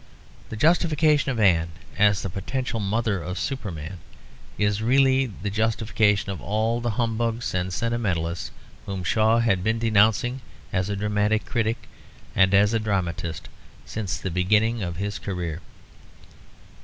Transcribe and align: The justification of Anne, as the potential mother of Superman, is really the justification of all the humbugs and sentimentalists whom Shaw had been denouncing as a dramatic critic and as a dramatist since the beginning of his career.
The 0.49 0.55
justification 0.55 1.29
of 1.29 1.39
Anne, 1.39 1.69
as 1.95 2.23
the 2.23 2.29
potential 2.31 2.79
mother 2.79 3.21
of 3.21 3.37
Superman, 3.37 3.99
is 4.57 4.81
really 4.81 5.27
the 5.27 5.51
justification 5.51 6.31
of 6.31 6.41
all 6.41 6.81
the 6.81 6.89
humbugs 6.97 7.53
and 7.53 7.71
sentimentalists 7.71 8.49
whom 8.87 9.03
Shaw 9.03 9.37
had 9.37 9.63
been 9.63 9.77
denouncing 9.77 10.41
as 10.73 10.89
a 10.89 10.95
dramatic 10.95 11.45
critic 11.45 11.87
and 12.35 12.51
as 12.55 12.73
a 12.73 12.79
dramatist 12.79 13.47
since 13.85 14.17
the 14.17 14.31
beginning 14.31 14.81
of 14.81 14.95
his 14.95 15.19
career. 15.19 15.61